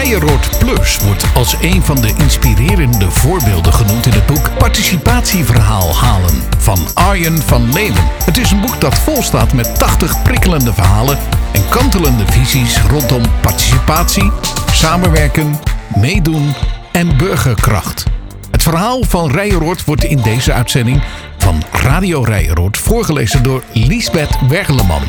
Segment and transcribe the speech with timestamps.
[0.00, 6.42] Rijenroord Plus wordt als een van de inspirerende voorbeelden genoemd in het boek Participatieverhaal halen
[6.58, 8.08] van Arjen van Leeuwen.
[8.24, 11.18] Het is een boek dat vol staat met 80 prikkelende verhalen
[11.52, 14.30] en kantelende visies rondom participatie,
[14.72, 15.58] samenwerken,
[15.96, 16.52] meedoen
[16.92, 18.04] en burgerkracht.
[18.50, 21.02] Het verhaal van Rijenroord wordt in deze uitzending
[21.38, 25.02] van Radio Rijenroord voorgelezen door Liesbeth Wergeleman.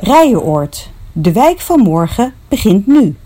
[0.00, 0.90] Rijenoord.
[1.12, 3.16] De wijk van morgen begint nu.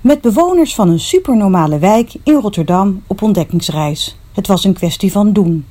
[0.00, 4.16] Met bewoners van een supernormale wijk in Rotterdam op ontdekkingsreis.
[4.32, 5.66] Het was een kwestie van doen.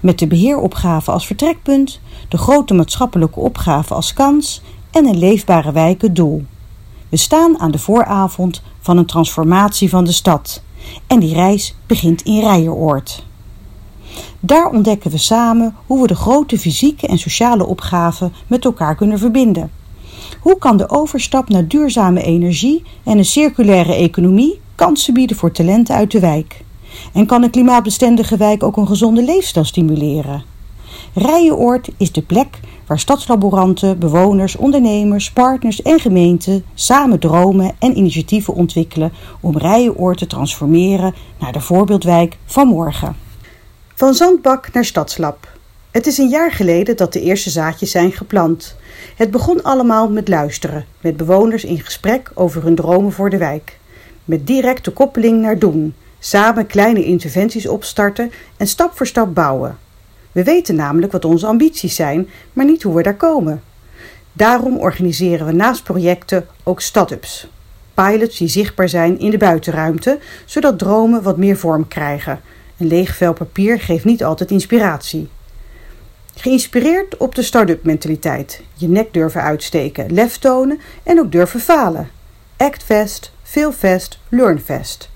[0.00, 6.02] Met de beheeropgave als vertrekpunt, de grote maatschappelijke opgave als kans en een leefbare wijk
[6.02, 6.44] het doel.
[7.08, 10.62] We staan aan de vooravond van een transformatie van de stad.
[11.06, 13.26] En die reis begint in Rijeroord.
[14.40, 19.18] Daar ontdekken we samen hoe we de grote fysieke en sociale opgaven met elkaar kunnen
[19.18, 19.70] verbinden.
[20.44, 25.94] Hoe kan de overstap naar duurzame energie en een circulaire economie kansen bieden voor talenten
[25.94, 26.64] uit de wijk?
[27.12, 30.44] En kan een klimaatbestendige wijk ook een gezonde leefstijl stimuleren?
[31.14, 38.54] Rijenoord is de plek waar stadslaboranten, bewoners, ondernemers, partners en gemeenten samen dromen en initiatieven
[38.54, 43.16] ontwikkelen om Rijenoord te transformeren naar de voorbeeldwijk van morgen.
[43.94, 45.53] Van zandbak naar stadslab.
[45.94, 48.76] Het is een jaar geleden dat de eerste zaadjes zijn geplant.
[49.16, 53.78] Het begon allemaal met luisteren, met bewoners in gesprek over hun dromen voor de wijk.
[54.24, 59.78] Met directe koppeling naar doen, samen kleine interventies opstarten en stap voor stap bouwen.
[60.32, 63.62] We weten namelijk wat onze ambities zijn, maar niet hoe we daar komen.
[64.32, 67.48] Daarom organiseren we naast projecten ook start-ups.
[67.94, 72.40] Pilots die zichtbaar zijn in de buitenruimte, zodat dromen wat meer vorm krijgen.
[72.78, 75.28] Een leeg vel papier geeft niet altijd inspiratie.
[76.36, 78.62] Geïnspireerd op de start-up mentaliteit.
[78.74, 82.08] Je nek durven uitsteken, lef tonen en ook durven falen.
[82.56, 85.10] Act fast, feel fast, learn fast.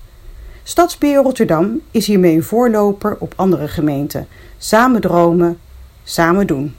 [0.63, 4.27] Stadsbeheer Rotterdam is hiermee een voorloper op andere gemeenten.
[4.57, 5.59] Samen dromen,
[6.03, 6.75] samen doen.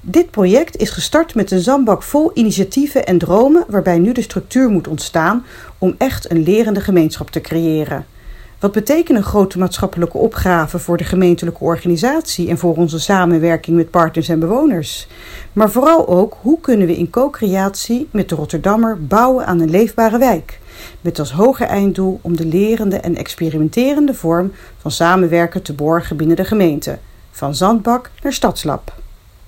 [0.00, 4.68] Dit project is gestart met een zandbak vol initiatieven en dromen waarbij nu de structuur
[4.68, 5.44] moet ontstaan
[5.78, 8.06] om echt een lerende gemeenschap te creëren.
[8.60, 13.90] Wat betekent een grote maatschappelijke opgave voor de gemeentelijke organisatie en voor onze samenwerking met
[13.90, 15.06] partners en bewoners?
[15.52, 20.18] Maar vooral ook hoe kunnen we in co-creatie met de Rotterdammer bouwen aan een leefbare
[20.18, 20.60] wijk?
[21.00, 26.36] Met als hoger einddoel om de lerende en experimenterende vorm van samenwerken te borgen binnen
[26.36, 26.98] de gemeente,
[27.30, 28.94] van zandbak naar stadslab.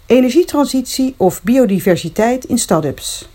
[0.06, 3.28] Energietransitie of biodiversiteit in stad-ups.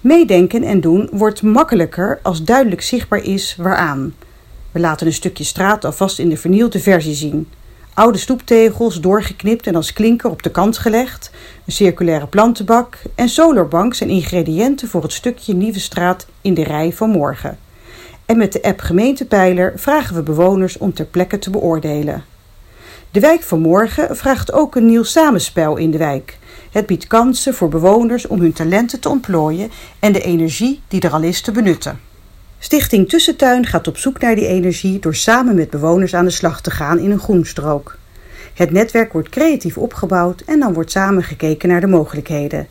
[0.00, 4.14] Meedenken en doen wordt makkelijker als duidelijk zichtbaar is waaraan.
[4.76, 7.48] We laten een stukje straat alvast in de vernielde versie zien.
[7.94, 11.30] Oude stoeptegels doorgeknipt en als klinker op de kant gelegd,
[11.66, 16.92] een circulaire plantenbak en solarbank zijn ingrediënten voor het stukje nieuwe straat in de rij
[16.92, 17.58] van morgen.
[18.26, 22.24] En met de app Gemeentepeiler vragen we bewoners om ter plekke te beoordelen.
[23.10, 26.38] De wijk van morgen vraagt ook een nieuw samenspel in de wijk.
[26.70, 31.12] Het biedt kansen voor bewoners om hun talenten te ontplooien en de energie die er
[31.12, 32.05] al is te benutten.
[32.58, 36.60] Stichting Tussentuin gaat op zoek naar die energie door samen met bewoners aan de slag
[36.60, 37.96] te gaan in een groenstrook.
[38.54, 42.66] Het netwerk wordt creatief opgebouwd en dan wordt samen gekeken naar de mogelijkheden.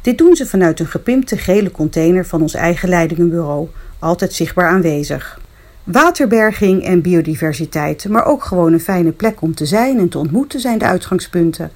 [0.00, 3.68] Dit doen ze vanuit een gepimpte gele container van ons eigen leidingenbureau,
[3.98, 5.40] altijd zichtbaar aanwezig.
[5.84, 10.60] Waterberging en biodiversiteit, maar ook gewoon een fijne plek om te zijn en te ontmoeten
[10.60, 11.70] zijn de uitgangspunten.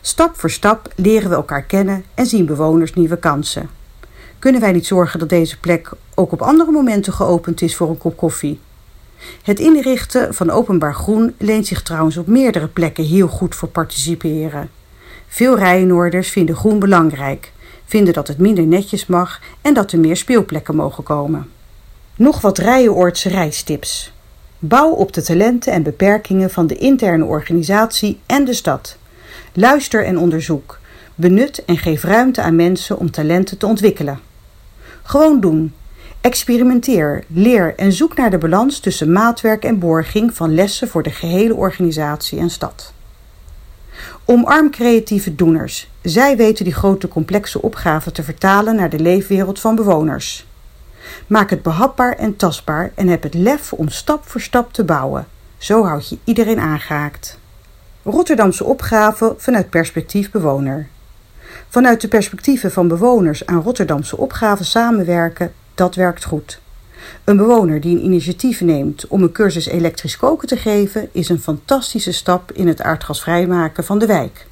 [0.00, 3.68] Stap voor stap leren we elkaar kennen en zien bewoners nieuwe kansen.
[4.44, 7.98] Kunnen wij niet zorgen dat deze plek ook op andere momenten geopend is voor een
[7.98, 8.60] kop koffie?
[9.42, 14.70] Het inrichten van openbaar groen leent zich trouwens op meerdere plekken heel goed voor participeren.
[15.28, 17.52] Veel Rijenoorders vinden groen belangrijk,
[17.84, 21.50] vinden dat het minder netjes mag en dat er meer speelplekken mogen komen.
[22.16, 24.12] Nog wat Rijenoordse reistips.
[24.58, 28.96] Bouw op de talenten en beperkingen van de interne organisatie en de stad.
[29.52, 30.78] Luister en onderzoek.
[31.14, 34.32] Benut en geef ruimte aan mensen om talenten te ontwikkelen.
[35.06, 35.74] Gewoon doen.
[36.20, 41.10] Experimenteer, leer en zoek naar de balans tussen maatwerk en borging van lessen voor de
[41.10, 42.92] gehele organisatie en stad.
[44.24, 45.90] Omarm creatieve doeners.
[46.02, 50.46] Zij weten die grote complexe opgaven te vertalen naar de leefwereld van bewoners.
[51.26, 55.26] Maak het behapbaar en tastbaar en heb het lef om stap voor stap te bouwen.
[55.58, 57.38] Zo houd je iedereen aangehaakt.
[58.02, 60.88] Rotterdamse opgave vanuit perspectief bewoner.
[61.74, 66.60] Vanuit de perspectieven van bewoners aan Rotterdamse opgaven samenwerken, dat werkt goed.
[67.24, 71.40] Een bewoner die een initiatief neemt om een cursus elektrisch koken te geven, is een
[71.40, 74.46] fantastische stap in het aardgasvrijmaken van de wijk.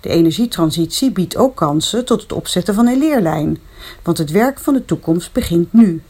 [0.00, 3.58] De energietransitie biedt ook kansen tot het opzetten van een leerlijn,
[4.02, 6.02] want het werk van de toekomst begint nu.